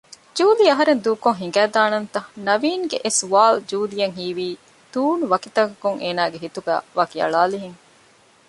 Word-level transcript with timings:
ޖޫލީ 0.37 0.65
އަހަރެން 0.71 1.01
ދޫކޮށް 1.05 1.39
ހިނގައިދާނަންތަ؟ 1.41 2.19
ނަވީންގެ 2.45 2.97
އެސުވާލުން 3.05 3.67
ޖޫލީއަށް 3.69 4.15
ހީވީ 4.19 4.47
ތޫނުވަކިތަކަކުން 4.93 5.99
އޭނާގެ 6.03 6.37
ހިތުގައި 6.43 6.83
ވަކިއަޅާލިހެން 6.97 7.77